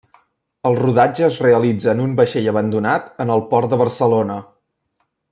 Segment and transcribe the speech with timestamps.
[0.69, 4.39] El rodatge es realitza en un vaixell abandonat en el port de Barcelona.